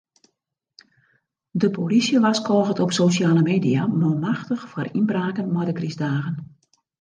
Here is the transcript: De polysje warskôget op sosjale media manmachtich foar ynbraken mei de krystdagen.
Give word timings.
De 1.61 1.67
polysje 1.77 2.17
warskôget 2.25 2.79
op 2.85 2.91
sosjale 2.99 3.43
media 3.51 3.81
manmachtich 4.01 4.65
foar 4.71 4.89
ynbraken 4.99 5.53
mei 5.53 5.65
de 5.69 5.75
krystdagen. 5.79 6.35